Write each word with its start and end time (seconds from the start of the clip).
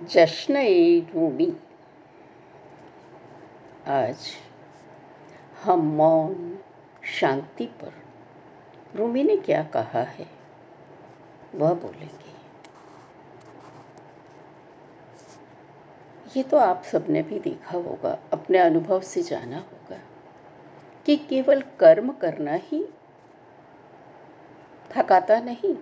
जश्न 0.00 0.56
ए 0.56 1.00
रूमी 1.14 1.46
आज 3.86 4.28
हम 5.64 5.80
मौन 5.86 6.58
शांति 7.10 7.66
पर 7.80 7.92
रूमी 8.96 9.22
ने 9.24 9.36
क्या 9.36 9.62
कहा 9.64 10.02
है, 10.02 10.26
वह 11.54 11.74
बोलेंगे। 11.74 12.32
ये 16.36 16.42
तो 16.42 16.56
आप 16.56 16.82
सबने 16.82 17.22
भी 17.22 17.38
देखा 17.40 17.78
होगा, 17.78 18.18
अपने 18.32 18.58
अनुभव 18.58 19.00
से 19.02 19.22
जाना 19.22 19.56
होगा, 19.56 20.00
कि 21.06 21.16
केवल 21.16 21.62
कर्म 21.80 22.12
करना 22.12 22.58
ही 22.62 22.84
थकाता 24.90 25.40
नहीं, 25.40 25.76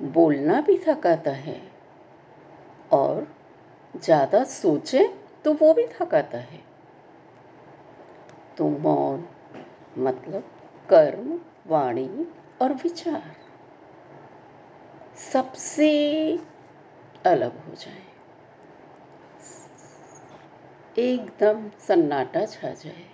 बोलना 0.00 0.60
भी 0.60 0.78
थकाता 0.88 1.30
है 1.30 1.67
और 2.92 3.26
ज़्यादा 3.94 4.42
सोचे 4.44 5.06
तो 5.44 5.52
वो 5.52 5.72
भी 5.74 5.86
थकाता 5.86 6.38
है। 6.38 6.60
तो 8.58 8.68
मौन 8.68 9.24
मतलब 9.98 10.50
कर्म, 10.88 11.38
वाणी 11.66 12.26
और 12.62 12.72
विचार 12.72 13.36
सबसे 15.32 15.90
अलग 17.26 17.58
हो 17.66 17.74
जाए। 17.74 18.02
एकदम 20.98 21.68
सन्नाटा 21.78 22.44
छा 22.46 22.70
जाए। 22.74 23.04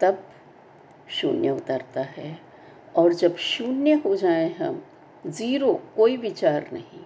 तब 0.00 0.22
शून्य 1.10 1.50
उतरता 1.50 2.00
है 2.00 2.38
और 2.94 3.12
जब 3.12 3.36
शून्य 3.36 3.92
हो 3.94 4.14
जाए 4.16 4.48
हम, 4.52 4.82
ज़ीरो 5.26 5.72
कोई 5.96 6.16
विचार 6.16 6.70
नहीं, 6.72 7.00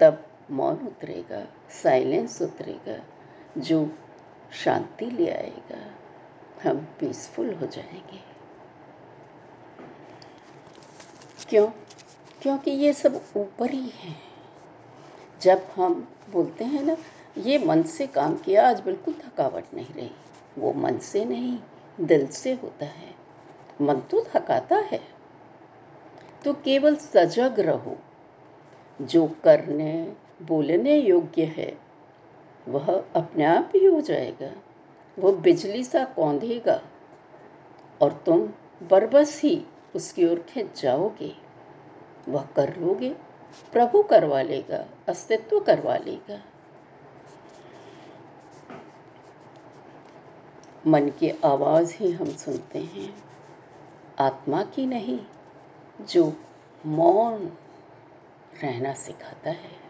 तब 0.00 0.24
मौन 0.50 0.74
उतरेगा 0.74 1.46
साइलेंस 1.70 2.42
उतरेगा, 2.42 3.02
जो 3.60 3.98
शांति 4.52 5.06
ले 5.06 5.30
आएगा, 5.30 5.94
हम 6.70 6.88
पीसफुल 7.00 7.54
हो 7.54 7.66
जाएँगे। 7.66 8.20
क्यों? 11.48 11.66
क्योंकि 12.42 12.70
ये 12.70 12.92
सब 12.92 13.24
ऊपर 13.36 13.70
ही 13.70 13.88
है। 13.88 14.16
जब 15.42 15.66
हम 15.76 16.08
बोलते 16.30 16.64
हैं 16.64 16.82
ना, 16.82 16.96
ये 17.38 17.58
मन 17.58 17.82
से 17.82 18.06
काम 18.06 18.36
किया, 18.36 18.68
आज 18.68 18.80
बिल्कुल 18.80 19.14
थकावट 19.14 19.64
नहीं 19.74 19.94
रही। 19.94 20.10
वो 20.58 20.72
मन 20.72 20.98
से 20.98 21.24
नहीं, 21.24 21.58
दिल 22.00 22.26
से 22.26 22.52
होता 22.52 22.86
है। 22.86 23.14
मन 23.80 23.94
तो 23.94 24.26
थकाता 24.34 24.76
है। 24.76 25.08
तो 26.44 26.52
केवल 26.52 26.96
सजग 26.96 27.60
रहो। 27.60 27.98
जो 29.02 29.36
करने 29.44 30.16
बोलने 30.42 30.96
योग्य 30.96 31.44
है, 31.44 31.78
वह 32.68 33.04
अपने 33.16 33.44
आप 33.44 33.72
ही 33.74 33.84
हो 33.84 34.00
जाएगा। 34.00 34.52
वो 35.18 35.32
बिजली 35.32 35.84
सा 35.84 36.04
कौंधेगा 36.04 36.82
और 38.02 38.22
तुम 38.26 38.48
बरबस 38.82 39.40
ही 39.42 39.66
उसकी 39.96 40.28
ओर 40.28 40.38
खिंच 40.38 40.82
जाओगे। 40.82 41.32
वह 42.28 42.42
कर 42.56 42.76
लोगे, 42.76 43.10
प्रभु 43.72 44.02
करवा 44.02 44.42
लेगा, 44.42 44.86
अस्तित्व 45.08 45.60
करवा 45.60 45.96
लेगा। 45.96 46.42
मन 50.86 51.08
की 51.08 51.30
आवाज़ 51.44 51.94
ही 51.96 52.12
हम 52.12 52.26
सुनते 52.26 52.78
हैं, 52.78 53.14
आत्मा 54.18 54.62
की 54.64 54.86
नहीं, 54.86 55.20
जो 56.00 56.32
मौन 56.86 57.52
रहना 58.62 58.92
सिखाता 58.94 59.50
है। 59.50 59.85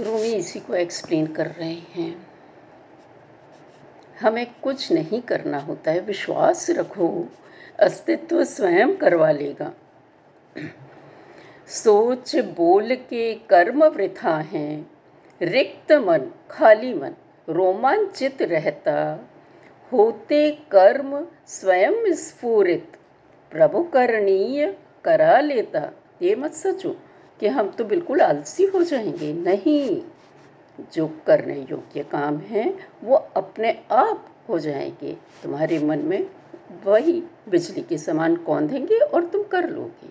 रूमी 0.00 0.32
इसी 0.32 0.60
को 0.60 0.74
एक्सप्लेन 0.74 1.26
कर 1.26 1.46
रहे 1.46 1.72
हैं। 1.72 2.28
हमें 4.20 4.46
कुछ 4.62 4.92
नहीं 4.92 5.20
करना 5.20 5.58
होता 5.58 5.90
है, 5.90 6.00
विश्वास 6.00 6.70
रखो, 6.70 7.28
अस्तित्व 7.78 8.44
स्वयं 8.44 8.96
करवा 8.96 9.30
लेगा। 9.30 9.72
सोच, 11.68 12.36
बोल 12.36 12.94
के 12.94 13.34
कर्म 13.34 13.84
वृथा 13.84 14.38
हैं। 14.38 14.90
रिक्त 15.42 15.92
मन, 15.92 16.30
खाली 16.50 16.94
मन, 16.94 17.10
रोमांचित 17.48 18.42
रहता। 18.42 19.28
होते 19.92 20.50
कर्म 20.52 21.26
स्वयं 21.46 22.12
स्फूरित 22.14 22.92
प्रभु 23.50 23.82
करणीय 23.84 24.76
करा 25.04 25.40
लेता। 25.40 25.90
ये 26.22 26.34
मत 26.34 26.52
सोचो। 26.52 26.96
कि 27.40 27.48
हम 27.48 27.68
तो 27.68 27.84
बिल्कुल 27.84 28.20
आलसी 28.20 28.64
हो 28.64 28.82
जाएँगे। 28.82 29.32
नहीं, 29.32 30.02
जो 30.92 31.20
करने 31.26 31.66
योग्य 31.70 32.02
काम 32.02 32.38
है, 32.38 32.74
वो 33.04 33.14
अपने 33.14 33.82
आप 33.92 34.28
हो 34.48 34.58
जाएँगे। 34.58 35.16
तुम्हारे 35.42 35.78
मन 35.78 35.98
में 35.98 36.30
वही 36.84 37.22
बिजली 37.48 37.82
के 37.82 37.98
समान 37.98 38.36
कौंधेंगे 38.36 38.98
और 38.98 39.24
तुम 39.24 39.42
कर 39.42 39.70
लोगे। 39.70 40.08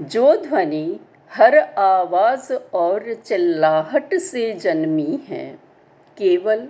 जो 0.00 0.36
ध्वनि 0.36 1.00
हर 1.32 1.58
आवाज़ 1.78 2.52
और 2.52 3.14
चिल्लाहट 3.14 4.14
से 4.14 4.52
जन्मी 4.52 5.20
है, 5.28 5.58
केवल 6.18 6.68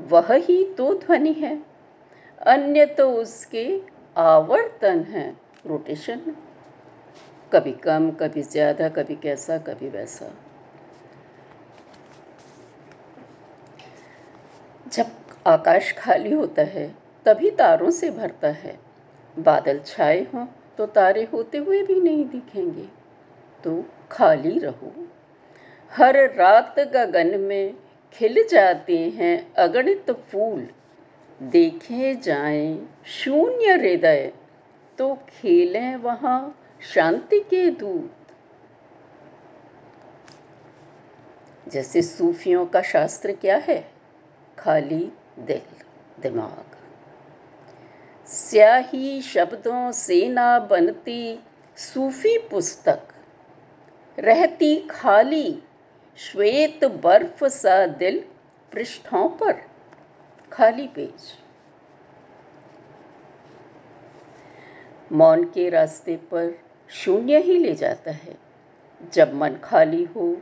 वह 0.00 0.32
ही 0.32 0.64
तो 0.64 0.94
ध्वनि 0.94 1.32
है। 1.32 1.62
अन्य 2.46 2.86
तो 2.86 3.10
उसके 3.10 3.80
आवर्तन 4.16 5.00
है। 5.00 5.36
रोटेशन 5.66 6.20
कभी 7.52 7.72
कम, 7.72 8.10
कभी 8.10 8.42
ज़्यादा, 8.42 8.88
कभी 8.88 9.14
कैसा, 9.14 9.58
कभी 9.58 9.88
वैसा। 9.88 10.30
जब 14.86 15.10
आकाश 15.46 15.92
खाली 15.92 16.32
होता 16.32 16.62
है, 16.62 16.86
तभी 17.26 17.50
तारों 17.50 17.90
से 17.90 18.10
भरता 18.10 18.48
है। 18.48 18.78
बादल 19.36 19.80
छाए 19.86 20.26
हों 20.34 20.46
तो 20.78 20.86
तारे 20.86 21.22
होते 21.32 21.58
हुए 21.58 21.82
भी 21.82 22.00
नहीं 22.00 22.24
दिखेंगे। 22.24 22.88
तो 23.64 23.84
खाली 24.10 24.58
रहो। 24.58 24.92
हर 25.92 26.16
रात 26.34 26.78
गगन 26.94 27.38
में 27.40 27.74
खिल 28.12 28.46
जाते 28.50 28.98
हैं 29.10 29.54
अगणित 29.54 30.10
फूल। 30.10 30.66
देखे 31.40 32.14
जाएँ 32.14 32.88
शून्य 33.06 33.72
हृदय 33.72 34.32
तो 34.98 35.14
खेलें 35.28 35.96
वहाँ 35.96 36.58
शांति 36.82 37.40
के 37.40 37.70
दूत। 37.70 38.16
जैसे 41.68 42.02
सूफियों 42.02 42.66
का 42.66 42.82
शास्त्र 42.82 43.32
क्या 43.32 43.56
है? 43.56 43.92
खाली 44.58 45.12
दिल, 45.38 45.62
दिमाग। 46.20 46.64
स्याही 48.26 49.22
शब्दों 49.22 49.92
से 49.92 50.28
ना 50.28 50.58
बनती 50.58 51.44
सूफी 51.76 52.38
पुस्तक। 52.38 53.08
रहती 54.18 54.88
खाली 54.90 55.62
श्वेत 56.16 56.84
बर्फ़ 56.84 57.44
सा 57.44 57.86
दिल 57.86 58.24
पृष्ठों 58.72 59.28
पर। 59.28 59.62
खाली 60.52 60.88
पेज। 60.88 61.38
मौन 65.12 65.44
के 65.44 65.68
रास्ते 65.68 66.16
पर 66.16 66.71
शून्य 66.92 67.38
ही 67.38 67.58
ले 67.58 67.74
जाता 67.74 68.10
है। 68.10 68.36
जब 69.12 69.34
मन 69.34 69.56
खाली 69.64 70.04
हो 70.04 70.36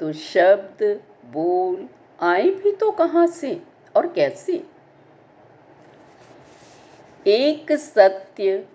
तो 0.00 0.12
शब्द, 0.12 1.00
बोल 1.26 1.88
आए 2.20 2.48
भी 2.50 2.72
तो 2.72 2.90
कहाँ 2.90 3.26
से 3.26 3.62
और 3.96 4.12
कैसे? 4.12 4.64
एक 7.26 7.72
सत्य 7.72 8.66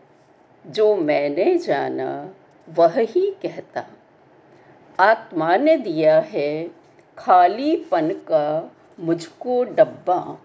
जो 0.68 0.96
मैंने 0.96 1.58
जाना, 1.58 2.36
वह 2.70 3.00
ही 3.00 3.32
कहता। 3.42 3.86
आत्मा 5.00 5.56
ने 5.56 5.78
दिया 5.78 6.20
है 6.20 6.72
खालीपन 7.18 8.10
का 8.10 8.72
मुझको 9.00 9.64
डब्बा। 9.64 10.38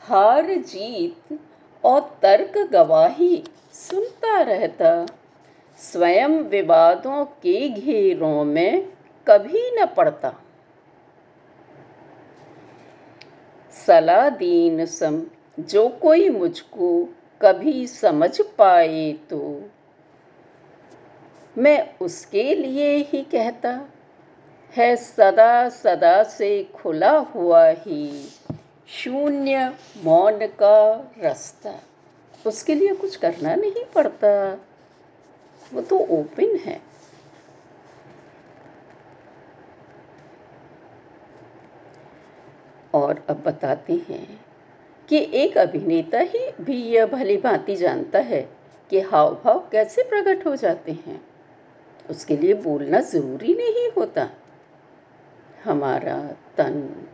हार 0.00 0.54
जीत 0.54 1.38
और 1.84 2.18
तर्क 2.22 2.58
गवाही 2.58 3.44
सुनता 3.72 4.40
रहता। 4.42 5.06
स्वयं 5.78 6.28
विवादों 6.28 7.24
के 7.42 7.68
घेरों 7.68 8.44
में 8.44 8.88
कभी 9.26 9.70
न 9.70 9.86
पड़ता। 9.86 10.34
सलादीन 13.86 14.84
सम, 14.86 15.22
जो 15.60 15.88
कोई 15.88 16.28
मुझको 16.28 17.04
कभी 17.42 17.86
समझ 17.86 18.40
पाए 18.58 19.12
तो 19.30 19.62
मैं 21.58 21.94
उसके 22.00 22.54
लिए 22.54 22.96
ही 23.02 23.22
कहता, 23.22 23.70
है 24.72 24.94
सदा 24.96 25.68
सदा 25.68 26.22
से 26.22 26.62
खुला 26.74 27.16
हुआ 27.18 27.66
ही 27.68 28.28
शून्य 28.88 29.72
मौन 30.04 30.46
का 30.46 31.12
रास्ता। 31.22 31.74
उसके 32.46 32.74
लिए 32.74 32.94
कुछ 32.94 33.16
करना 33.16 33.54
नहीं 33.54 33.84
पड़ता। 33.94 34.30
वो 35.72 35.80
तो 35.80 35.98
ओपन 35.98 36.56
है। 36.56 36.80
और 42.94 43.24
अब 43.28 43.42
बताते 43.42 43.92
हैं 44.08 44.44
कि 45.08 45.30
एक 45.34 45.58
अभिनेता 45.58 46.18
ही 46.18 46.52
भी 46.60 46.82
यह 46.82 47.06
भली 47.06 47.36
भांति 47.36 47.76
जानता 47.76 48.18
है 48.18 48.48
कि 48.90 49.00
हाव 49.00 49.34
भाव 49.44 49.68
कैसे 49.72 50.02
प्रकट 50.02 50.46
हो 50.46 50.56
जाते 50.56 50.92
हैं। 50.92 51.20
उसके 52.10 52.36
लिए 52.36 52.54
बोलना 52.54 53.00
ज़रूरी 53.00 53.54
नहीं 53.54 53.88
होता। 53.90 54.30
हमारा 55.64 56.18
तन 56.56 57.06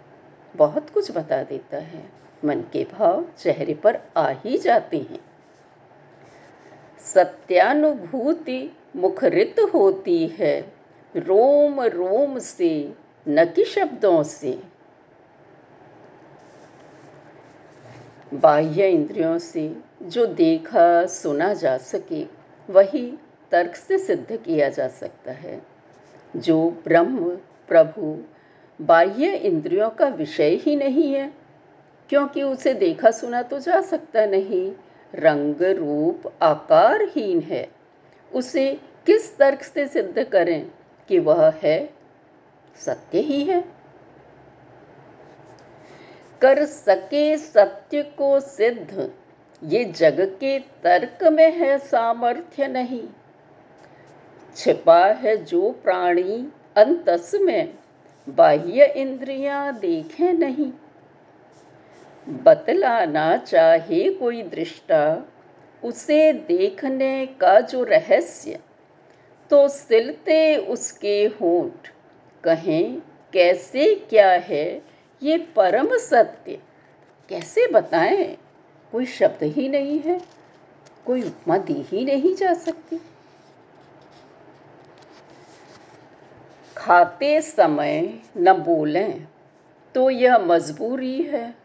बहुत 0.56 0.91
कुछ 0.91 1.11
बता 1.12 1.43
देता 1.43 1.77
है। 1.77 2.05
मन 2.45 2.61
के 2.61 2.85
भाव 2.85 3.25
चेहरे 3.39 3.75
पर 3.75 3.99
आ 4.17 4.29
ही 4.29 4.59
जाते 4.59 4.99
हैं। 4.99 5.34
सत्यानुभूति 7.05 8.77
मुखरित 8.97 9.56
होती 9.75 10.27
है। 10.27 10.73
रोम 11.17 11.81
रोम 11.81 12.39
से, 12.39 12.95
न 13.29 13.45
कि 13.45 13.65
शब्दों 13.65 14.23
से। 14.23 14.61
बाह्य 18.35 18.89
इंद्रियों 18.89 19.39
से 19.39 19.77
जो 20.03 20.27
देखा, 20.27 21.06
सुना 21.06 21.55
जा 21.55 21.79
सके, 21.79 22.27
वही 22.71 23.19
तर्क 23.51 23.75
से 23.75 23.99
सिद्ध 23.99 24.37
किया 24.37 24.69
जा 24.69 24.89
सकता 24.89 25.33
है। 25.33 25.62
जो 26.37 26.71
ब्रह्म, 26.71 27.39
प्रभु, 27.69 28.25
बाह्य 28.81 29.37
इंद्रियों 29.37 29.91
का 29.91 30.09
विषय 30.09 30.55
ही 30.55 30.77
नहीं 30.77 31.15
है, 31.15 31.35
क्योंकि 32.09 32.43
उसे 32.43 32.75
देखा, 32.75 33.11
सुना 33.11 33.43
तो 33.43 33.59
जा 33.59 33.81
सकता 33.81 34.27
नहीं। 34.27 34.73
रंग 35.15 35.63
रूप 35.63 36.33
आकारहीन 36.43 37.41
है। 37.41 37.69
उसे 38.35 38.81
किस 39.07 39.39
तर्क 39.39 39.63
से 39.63 39.87
सिद्ध 39.87 40.23
करें 40.23 40.71
कि 41.09 41.19
वह 41.19 41.53
है? 41.63 41.91
सत्य 42.77 43.19
ही 43.19 43.45
है। 43.45 43.65
कर 46.43 46.65
सके 46.65 47.37
सत्य 47.37 48.03
को 48.03 48.41
सिद्ध, 48.41 49.13
ये 49.65 49.85
जग 49.85 50.21
के 50.21 50.59
तर्क 50.59 51.25
में 51.25 51.53
है 51.53 51.79
सामर्थ्य 51.79 52.69
नहीं। 52.69 53.09
छिपा 54.57 55.07
है 55.07 55.45
जो 55.45 55.71
प्राणी, 55.85 56.53
अंतस 56.77 57.33
में, 57.35 57.75
बाह्य 58.29 58.85
इंद्रियाँ 58.85 59.79
देखे 59.79 60.33
नहीं। 60.33 60.73
बतलाना 62.29 63.37
चाहे 63.37 64.11
कोई 64.11 64.43
दृष्टा, 64.43 65.31
उसे 65.82 66.32
देखने 66.32 67.26
का 67.41 67.61
जो 67.61 67.82
रहस्य 67.85 68.59
तो 69.50 69.69
सिलते 69.69 70.56
उसके 70.56 71.25
होंठ। 71.41 71.88
कहें, 72.44 73.00
कैसे 73.32 73.94
क्या 74.11 74.31
है 74.31 74.82
ये 75.23 75.37
परम 75.56 75.97
सत्य? 75.99 76.59
कैसे 77.29 77.67
बताएँ? 77.67 78.25
कोई 78.93 79.06
शब्द 79.06 79.43
ही 79.43 79.69
नहीं 79.69 79.99
है, 80.00 80.20
कोई 81.06 81.23
उपमा 81.23 81.59
दी 81.59 81.81
ही 81.82 82.05
नहीं 82.05 82.35
जा 82.35 82.53
सकती। 82.55 83.00
खाते 86.77 87.41
समय 87.41 88.20
न 88.37 88.53
बोलें 88.55 89.27
तो 89.94 90.09
यह 90.11 90.38
मजबूरी 90.38 91.23
है। 91.23 91.64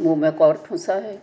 मुँह 0.00 0.16
में 0.16 0.32
कौर 0.32 0.64
ठुसा 0.66 0.94
है। 0.94 1.22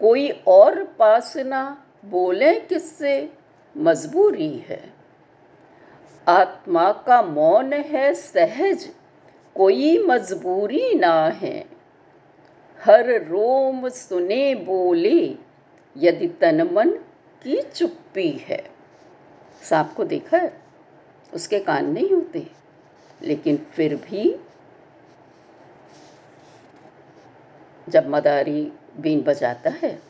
कोई 0.00 0.30
और 0.30 0.84
पास 0.84 1.36
ना 1.36 1.84
बोले 2.04 2.60
किससे? 2.60 3.32
मजबूरी 3.76 4.58
है। 4.58 4.92
आत्मा 6.28 6.92
का 6.92 7.22
मौन 7.22 7.72
है 7.72 8.14
सहज, 8.14 8.90
कोई 9.54 10.06
मजबूरी 10.06 10.94
ना 10.94 11.28
है। 11.28 11.66
हर 12.84 13.10
रोम 13.10 13.88
सुने 13.88 14.54
बोले, 14.54 15.36
यदि 15.96 16.28
तन 16.28 16.68
मन 16.72 16.90
की 17.42 17.62
चुप्पी 17.62 18.30
है। 18.30 18.70
सांप 19.62 19.94
को 19.96 20.04
देखा 20.04 20.36
है? 20.36 20.62
उसके 21.34 21.58
कान 21.58 21.92
नहीं 21.92 22.10
होते। 22.10 22.46
लेकिन 23.22 23.56
फिर 23.56 23.96
भी 23.96 24.36
जब 27.88 28.08
मदारी 28.08 28.72
बीन 28.96 29.22
बजाता 29.22 29.70
है 29.70 30.02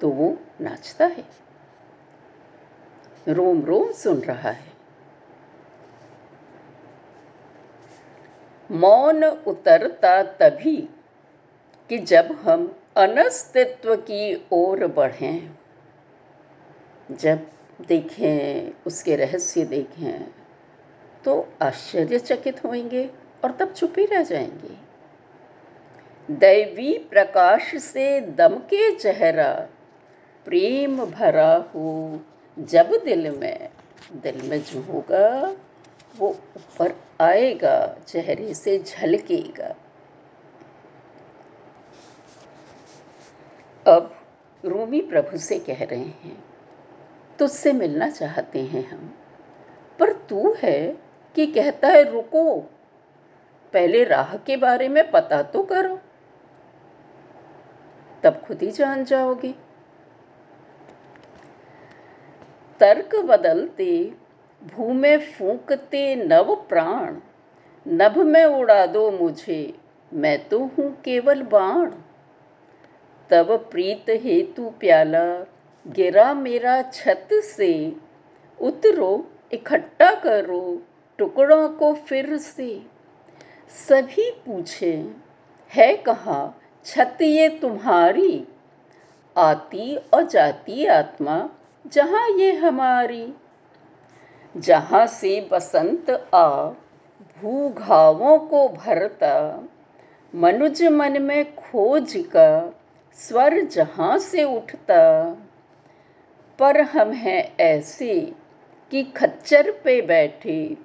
तो 0.00 0.08
वो 0.08 0.36
नाचता 0.60 1.06
है। 1.06 1.24
रोम 3.28 3.64
रोम 3.64 3.92
सुन 3.92 4.20
रहा 4.20 4.50
है। 4.50 4.72
मौन 8.70 9.24
उतरता 9.24 10.22
तभी 10.22 10.76
कि 11.88 11.98
जब 11.98 12.32
हम 12.32 12.78
अनस्तित्व 12.96 13.96
की 13.96 14.48
ओर 14.52 14.86
बढ़ें। 14.86 15.50
जब 17.10 17.46
देखें, 17.88 18.72
उसके 18.86 19.16
रहस्य 19.16 19.64
देखें 19.64 20.30
तो 21.24 21.48
आश्चर्यचकित 21.62 22.64
होंगे 22.64 23.10
और 23.44 23.52
तब 23.52 23.72
चुप 23.72 23.94
ही 23.98 24.04
रह 24.04 24.22
जाएँगे। 24.22 24.89
दैवी 26.30 26.92
प्रकाश 27.10 27.74
से 27.76 28.20
दम 28.20 28.54
के 28.64 28.94
चेहरा, 28.94 29.52
प्रेम 30.46 31.04
भरा 31.06 31.54
हो 31.74 32.20
जब 32.56 32.90
दिल 33.04 33.30
में 33.30 33.68
दिल 34.12 34.40
में 34.42 34.62
जो 34.62 34.80
होगा 34.82 35.56
वो 36.18 36.28
ऊपर 36.28 36.94
आएगा, 37.20 37.96
चेहरे 38.06 38.54
से 38.54 38.78
झलकेगा। 38.78 39.74
अब 43.86 44.14
रूमी 44.64 45.00
प्रभु 45.00 45.38
से 45.38 45.58
कह 45.58 45.82
रहे 45.84 45.98
हैं, 45.98 46.44
तुझसे 47.38 47.72
मिलना 47.72 48.08
चाहते 48.10 48.62
हैं 48.64 48.88
हम, 48.90 49.14
पर 49.98 50.12
तू 50.12 50.54
है 50.58 50.96
कि 51.34 51.46
कहता 51.46 51.88
है 51.88 52.02
रुको। 52.10 52.58
पहले 53.72 54.04
राह 54.04 54.36
के 54.36 54.56
बारे 54.56 54.88
में 54.88 55.10
पता 55.10 55.42
तो 55.42 55.62
करो। 55.62 55.98
तब 58.22 58.42
खुद 58.46 58.62
ही 58.62 58.70
जान 58.70 59.04
जाओगे। 59.04 59.54
तर्क 62.80 63.16
बदलते, 63.16 64.14
भूमे 64.64 65.18
फूकते 65.18 66.16
नव 66.16 66.54
प्राण। 66.68 67.16
नभ 67.88 68.18
में 68.18 68.44
उड़ा 68.44 68.86
दो 68.86 69.10
मुझे, 69.10 69.74
मैं 70.14 70.48
तो 70.48 70.58
हूँ 70.58 71.00
केवल 71.00 71.42
बाण। 71.42 71.90
तब 73.30 73.68
प्रीत 73.70 74.04
हेतु 74.08 74.70
प्याला, 74.80 75.46
गिरा 75.86 76.34
मेरा 76.34 76.82
छत 76.82 77.28
से। 77.32 77.96
उतरो, 78.60 79.30
इकट्ठा 79.52 80.14
करो 80.14 80.82
टुकड़ों 81.18 81.68
को 81.68 81.94
फिर 81.94 82.36
से। 82.36 82.82
सभी 83.68 84.30
पूछे, 84.30 85.14
है 85.74 85.96
कहा? 85.96 86.59
छत 86.84 87.18
ये 87.22 87.48
तुम्हारी, 87.48 88.48
आती 89.36 89.96
और 89.96 90.22
जाती 90.22 90.86
आत्मा, 90.86 91.48
जहाँ 91.86 92.28
ये 92.28 92.52
हमारी। 92.52 93.32
जहाँ 94.56 95.06
से 95.06 95.48
बसंत 95.52 96.10
आ, 96.34 96.68
भूघावों 97.40 98.38
को 98.38 98.68
भरता, 98.68 99.64
मनुज 100.34 100.82
मन 100.82 101.22
में 101.22 101.54
खोज 101.54 102.14
का, 102.16 102.80
स्वर 103.14 103.60
जहाँ 103.60 104.18
से 104.18 104.44
उठता। 104.44 105.30
पर 106.58 106.80
हम 106.80 107.12
हैं 107.12 107.56
ऐसे 107.60 108.32
कि 108.90 109.02
खच्चर 109.02 109.70
पे 109.70 110.02
बैठे, 110.02 110.76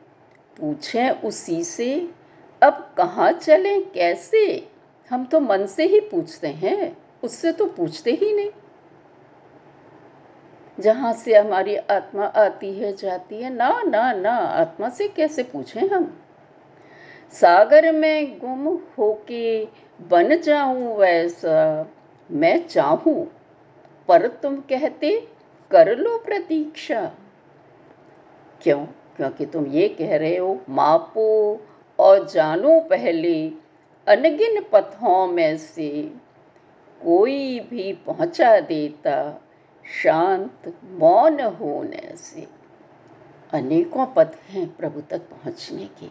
पूछें 0.58 1.10
उसी 1.10 1.64
से, 1.64 2.10
अब 2.64 2.94
कहाँ 2.98 3.32
चलें, 3.32 3.90
कैसे? 3.90 4.75
हम 5.09 5.25
तो 5.25 5.39
मन 5.39 5.65
से 5.65 5.85
ही 5.85 6.00
पूछते 6.00 6.47
हैं, 6.47 6.97
उससे 7.24 7.51
तो 7.51 7.65
पूछते 7.65 8.12
ही 8.12 8.33
नहीं। 8.33 8.50
जहाँ 10.79 11.13
से 11.13 11.35
हमारी 11.35 11.75
आत्मा 11.75 12.25
आती 12.25 12.74
है, 12.74 12.95
जाती 12.95 13.41
है, 13.41 13.53
ना 13.53 13.81
ना 13.83 14.13
ना, 14.13 14.31
आत्मा 14.31 14.89
से 14.89 15.07
कैसे 15.07 15.43
पूछें 15.43 15.88
हम? 15.88 16.17
सागर 17.31 17.91
में 17.91 18.39
गुम 18.39 18.79
होके 18.97 19.65
बन 20.01 20.41
जाऊँ 20.41 20.97
वैसा 20.97 21.88
मैं 22.31 22.67
चाहूँ, 22.67 23.27
पर 24.07 24.27
तुम 24.27 24.55
कहते 24.55 25.27
कर 25.71 25.97
लो 25.97 26.17
प्रतीक्षा। 26.17 27.12
क्यों? 28.62 28.85
क्योंकि 29.17 29.45
तुम 29.45 29.65
ये 29.65 29.88
कह 29.89 30.17
रहे 30.17 30.38
हो, 30.38 30.62
मापो 30.69 31.62
और 32.00 32.27
जानो 32.27 32.79
पहले 32.79 33.64
अनगिन 34.07 34.65
पथों 34.74 35.27
में 35.27 35.57
से 35.57 36.13
कोई 37.01 37.59
भी 37.59 37.93
पहुँचा 37.93 38.59
देता 38.59 39.41
शांत 40.03 40.74
मौन 40.83 41.41
होने 41.41 42.15
से। 42.15 42.47
अनेकों 43.53 44.05
पथ 44.05 44.35
हैं 44.50 44.75
प्रभु 44.75 45.01
तक 45.01 45.17
पहुँचने 45.17 45.85
के। 45.85 46.07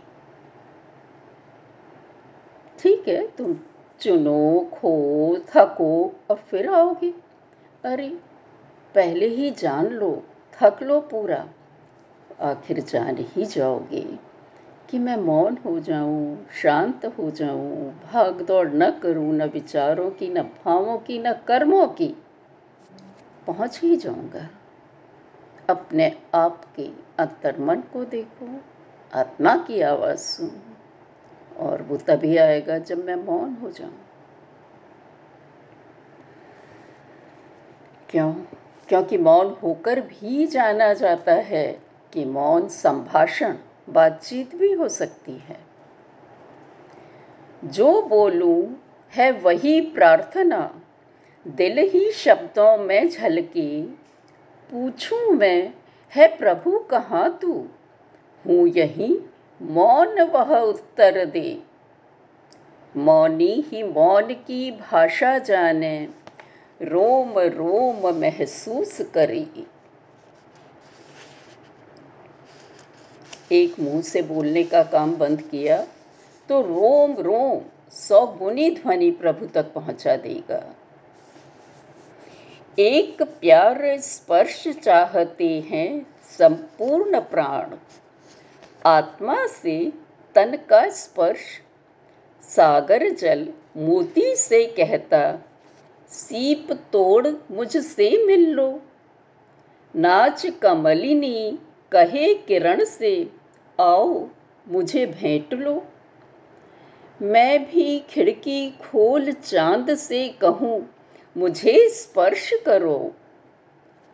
ठीक 2.78 3.08
है, 3.08 3.26
तुम 3.26 3.56
चुनो 4.00 4.70
खो 4.72 5.36
थको 5.38 6.12
और 6.30 6.36
फिर 6.36 6.68
आओगे। 6.68 7.14
अरे, 7.84 8.08
पहले 8.94 9.26
ही 9.26 9.50
जान 9.50 9.86
लो, 9.86 10.22
थक 10.52 10.82
लो 10.82 11.00
पूरा। 11.00 11.48
आखिर 12.40 12.80
जान 12.80 13.16
ही 13.20 13.44
जाओगे। 13.44 14.33
कि 14.90 14.98
मैं 14.98 15.16
मौन 15.16 15.58
हो 15.64 15.80
जाऊँ, 15.80 16.46
शांत 16.62 17.06
हो 17.06 17.30
जाऊँ, 17.30 18.00
भाग 18.12 18.42
दौड़ 18.42 18.68
न 18.68 18.90
करूँ, 18.90 19.32
न 19.34 19.42
विचारों 19.42 20.10
की, 20.10 20.28
न 20.28 20.42
भावों 20.42 20.98
की, 20.98 21.18
न 21.18 21.32
कर्मों 21.32 21.86
की। 21.86 22.14
पहुँच 23.46 23.80
ही 23.82 23.96
जाऊँगा। 23.96 24.48
अपने 25.70 26.18
आप 26.34 26.64
के 26.76 26.90
अंतर्मन 27.18 27.80
को 27.80 28.04
देखो, 28.04 28.60
आत्मा 29.14 29.56
की 29.56 29.80
आवाज़ 29.80 30.18
सुनो, 30.18 30.76
और 31.64 31.82
वो 31.82 31.96
तभी 31.96 32.36
आएगा 32.36 32.78
जब 32.78 33.04
मैं 33.04 33.16
मौन 33.16 33.54
हो 33.62 33.70
जाऊँ। 33.70 33.98
क्यों? 38.10 38.32
क्योंकि 38.88 39.18
मौन 39.18 39.56
होकर 39.62 40.00
भी 40.00 40.46
जाना 40.46 40.92
जाता 40.92 41.32
है 41.32 41.82
कि 42.12 42.24
मौन 42.24 42.68
संभाषण 42.68 43.56
बातचीत 43.88 44.54
भी 44.54 44.72
हो 44.72 44.88
सकती 44.88 45.32
है। 45.32 45.58
जो 47.64 48.02
बोलूँ 48.02 48.82
है 49.14 49.30
वही 49.30 49.80
प्रार्थना, 49.80 50.82
दिल 51.48 51.78
ही 51.78 52.10
शब्दों 52.10 52.78
में 52.78 53.08
झलके। 53.08 53.82
पूछूँ 54.70 55.30
मैं, 55.30 55.74
है 56.14 56.36
प्रभु 56.36 56.78
कहाँ 56.78 57.38
तू? 57.42 57.68
हूँ 58.46 58.68
यही, 58.68 59.20
मौन 59.62 60.20
वह 60.20 60.58
उत्तर 60.58 61.24
दे। 61.24 61.62
मौनी 62.96 63.64
ही 63.66 63.82
मौन 63.82 64.22
की 64.22 64.70
भाषा 64.70 65.38
जाने, 65.38 66.08
रोम 66.82 67.38
रोम 67.38 68.14
महसूस 68.20 69.00
करे। 69.14 69.73
एक 73.52 73.78
मुँह 73.80 74.00
से 74.02 74.22
बोलने 74.22 74.62
का 74.64 74.82
काम 74.82 75.14
बंद 75.16 75.42
किया 75.42 75.84
तो 76.48 76.60
रोम 76.60 77.12
रोम 77.20 77.60
सौ 77.92 78.26
गुनी 78.26 78.70
ध्वनि 78.70 79.10
प्रभु 79.10 79.46
तक 79.46 79.72
पहुँचा 79.72 80.16
देगा। 80.16 80.62
एक 82.78 83.22
प्यार 83.22 83.82
स्पर्श 83.98 84.66
चाहते 84.68 85.48
हैं 85.60 86.06
संपूर्ण 86.38 87.20
प्राण। 87.20 87.76
आत्मा 88.86 89.46
से 89.46 89.92
तन 90.34 90.56
का 90.68 90.88
स्पर्श, 90.90 91.40
सागर 92.42 93.08
जल 93.10 93.46
मोती 93.76 94.34
से 94.36 94.64
कहता, 94.66 95.20
सीप 96.12 96.72
तोड़ 96.92 97.26
मुझसे 97.50 98.10
मिल 98.26 98.50
लो। 98.50 98.82
नाच 99.94 100.46
कमलिनी 100.62 101.58
कहे 101.94 102.34
किरण 102.34 102.84
से, 102.84 103.30
आओ 103.80 104.28
मुझे 104.68 105.06
भेंट 105.06 105.54
लो। 105.54 105.84
मैं 107.22 107.64
भी 107.64 107.98
खिड़की 108.08 108.70
खोल 108.70 109.32
चाँद 109.32 109.94
से 109.94 110.28
कहूँ, 110.28 110.94
मुझे 111.36 111.88
स्पर्श 111.88 112.52
करो। 112.66 113.12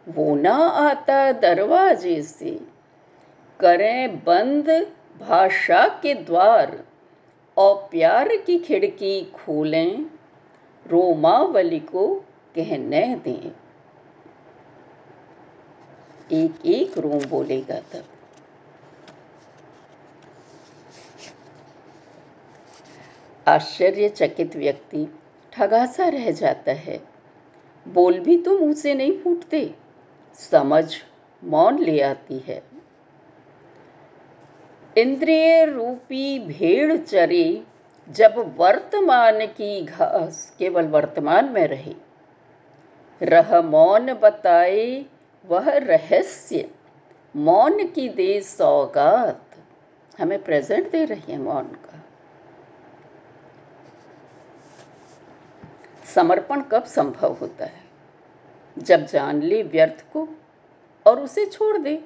वो 0.09 0.35
ना 0.35 0.55
आता 0.55 1.33
दरवाजे 1.33 2.23
से। 2.23 2.61
करें 3.61 4.25
बंद 4.25 4.87
भाषा 5.21 5.87
के 6.03 6.15
द्वार, 6.15 6.85
और 7.57 7.89
प्यार 7.91 8.37
की 8.37 8.59
खिड़की 8.59 9.23
खोलें। 9.25 10.05
रोमावली 10.87 11.81
को 11.81 12.25
कहने 12.55 13.21
दें। 13.25 13.60
एक 16.33 16.67
एक 16.67 16.99
रोम 16.99 17.25
बोलेगा 17.25 17.81
तब। 17.93 18.05
आश्चर्यचकित 23.49 24.57
व्यक्ति 24.57 25.07
ठगासा 25.53 26.09
रह 26.09 26.31
जाता 26.31 26.73
है। 26.73 27.01
बोल 27.89 28.19
भी 28.21 28.37
तो 28.37 28.59
मुँह 28.59 28.73
से 28.73 28.95
नहीं 28.95 29.19
फूटते। 29.19 29.75
समझ 30.35 30.97
मौन 31.45 31.79
ले 31.79 32.01
आती 32.01 32.39
है। 32.39 32.63
इंद्रिय 34.97 35.65
रूपी 35.65 36.39
भेड़ 36.39 36.97
चरे 36.97 37.63
जब 38.09 38.55
वर्तमान 38.57 39.47
की 39.47 39.83
घास 39.83 40.55
केवल 40.59 40.87
वर्तमान 40.87 41.49
में 41.49 41.67
रहे। 41.67 41.95
रह 43.23 43.61
मौन 43.61 44.13
बताए 44.15 45.07
वह 45.47 45.71
रहस्य, 45.71 46.71
मौन 47.37 47.87
की 47.87 48.09
दे 48.09 48.41
सौगात 48.41 49.45
हमें 50.21 50.43
प्रेजेंट 50.45 50.91
दे 50.91 51.05
रही 51.05 51.33
है 51.33 51.39
मौन 51.39 51.65
का। 51.65 52.05
समर्पण 56.15 56.63
कब 56.63 56.85
संभव 56.85 57.33
होता 57.33 57.65
है? 57.65 57.81
जब 58.79 59.07
जान 59.07 59.43
ले 59.43 59.63
व्यर्थ 59.63 60.13
को 60.13 60.29
और 61.07 61.21
उसे 61.21 61.47
छोड़ 61.47 61.79
दे, 61.79 62.05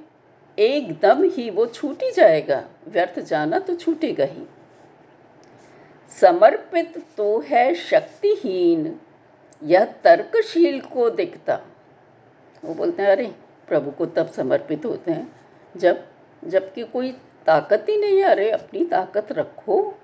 एकदम 0.59 1.23
ही 1.23 1.51
वो 1.51 1.67
छूट 1.67 1.99
जाएगा। 2.17 2.65
व्यर्थ 2.89 3.21
जाना 3.21 3.59
तो 3.59 3.75
छूटेगा 3.75 4.25
ही। 4.25 4.43
समर्पित 6.21 7.05
तो 7.17 7.41
है 7.41 7.75
शक्तिहीन, 7.75 9.01
यह 9.63 9.85
तर्कशील 9.85 10.81
को 10.81 11.11
दिखता। 11.11 11.61
वो 12.65 12.75
बोलते 12.75 13.03
हैं, 13.03 13.11
अरे, 13.11 13.35
प्रभु 13.69 13.91
को 13.91 14.07
तब 14.07 14.27
समर्पित 14.27 14.85
होते 14.85 15.13
हैं 15.13 15.41
जब, 15.77 16.07
जबकि 16.45 16.85
कोई 16.85 17.13
ताकत 17.47 17.87
ही 17.89 17.97
नहीं 17.97 18.23
अरे, 18.23 18.51
अपनी 18.51 18.85
ताकत 18.85 19.33
रखो, 19.33 19.99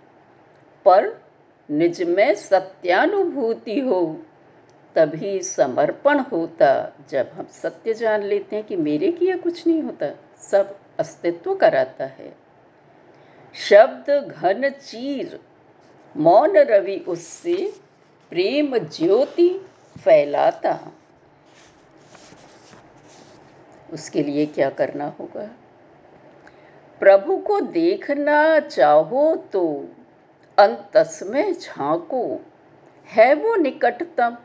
पर 0.84 1.22
निज 1.70 2.02
में 2.02 2.34
सत्यानुभूति 2.34 3.80
हो, 3.80 4.22
तभी 4.94 5.42
समर्पण 5.42 6.18
होता। 6.18 6.92
जब 7.10 7.30
हम 7.34 7.46
सत्य 7.46 7.94
जान 7.94 8.22
लेते 8.22 8.56
हैं 8.56 8.64
कि 8.64 8.76
मेरे 8.76 9.12
किया 9.12 9.36
कुछ 9.36 9.66
नहीं 9.66 9.82
होता, 9.82 10.06
सब 10.38 10.78
अस्तित्व 10.98 11.54
कराता 11.54 12.04
है। 12.04 12.36
शब्द 13.54 14.10
घन 14.10 14.70
चीर, 14.70 15.40
मौन 16.16 16.56
रवि 16.56 17.04
उससे 17.08 17.74
प्रेम 18.30 18.78
ज्योति 18.78 19.66
फैलाता। 20.04 20.92
उसके 23.92 24.22
लिए 24.22 24.46
क्या 24.46 24.70
करना 24.70 25.14
होगा? 25.20 25.50
प्रभु 27.00 27.36
को 27.36 27.60
देखना 27.60 28.60
चाहो 28.60 29.36
तो 29.36 29.88
अंतस 30.58 31.20
में 31.26 31.52
झांको। 31.52 32.44
है 33.06 33.34
वो 33.34 33.56
निकटतम, 33.56 34.36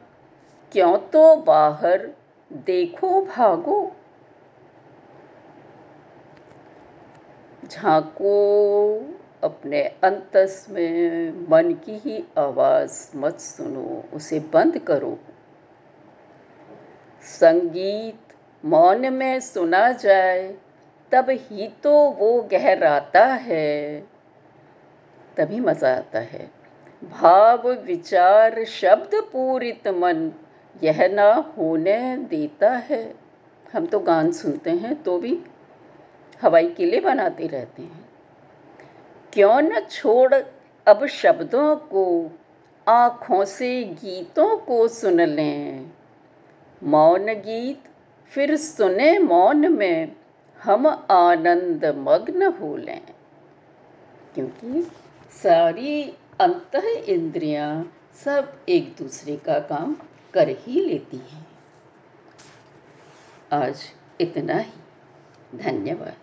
क्यों 0.72 0.98
तो 0.98 1.36
बाहर 1.36 2.10
देखो 2.54 3.22
भागो। 3.26 3.96
झांको 7.72 8.32
अपने 9.44 9.82
अंतस 9.82 10.68
में 10.70 11.32
मन 11.50 11.74
की 11.74 11.98
ही 11.98 12.26
आवाज़ 12.38 13.18
मत 13.18 13.40
सुनो, 13.40 14.04
उसे 14.14 14.40
बंद 14.40 14.78
करो। 14.78 15.20
संगीत 17.24 18.25
मौन 18.66 19.14
में 19.14 19.40
सुना 19.40 19.92
जाए, 19.92 20.56
तब 21.12 21.26
ही 21.30 21.68
तो 21.68 21.94
वो 22.10 22.42
गहराता 22.42 23.26
है। 23.26 24.00
तभी 25.38 25.60
मज़ा 25.60 25.96
आता 25.96 26.20
है। 26.20 26.52
भाव, 27.04 27.72
विचार, 27.72 28.64
शब्द 28.64 29.12
पूरित 29.16 29.88
मन, 29.88 30.32
यह 30.84 31.08
ना 31.08 31.54
होने 31.58 32.18
देता 32.18 32.72
है। 32.72 33.16
हम 33.74 33.86
तो 33.86 34.00
गान 34.00 34.32
सुनते 34.32 34.72
हैं 34.72 35.04
तो 35.04 35.20
भी 35.20 35.40
हवाई 36.42 36.68
किले 36.68 37.00
बनाते 37.00 37.48
रहते 37.48 37.82
हैं। 37.82 38.10
क्यों 39.34 39.62
न 39.62 39.80
छोड़ 39.80 40.34
अब 40.88 41.06
शब्दों 41.06 41.76
को, 41.76 42.32
आँखों 42.88 43.46
से 43.46 43.84
गीतों 43.84 44.58
को 44.58 44.88
सुन 44.88 45.22
लें। 45.22 45.92
मौन 46.84 47.26
गीत 47.26 47.84
फिर 48.30 48.56
सुने 48.56 49.20
मौन 49.20 49.74
में, 49.74 50.16
हम 50.64 50.88
आनंद 51.12 51.86
मग्न 51.86 52.44
हो 52.44 52.78
लें। 52.78 53.02
क्योंकि 54.34 54.92
सारी 55.44 56.04
अंत 56.40 56.76
इंद्रियाँ 57.10 57.98
सब 58.26 58.60
एक 58.70 58.96
दूसरे 59.00 59.36
का 59.36 59.60
काम 59.60 59.96
कर 60.34 60.50
ही 60.50 60.86
लेती 60.86 61.18
हैं। 61.18 61.48
आज 63.52 63.82
इतना 64.22 64.58
ही। 64.58 64.72
धन्यवाद। 65.58 66.14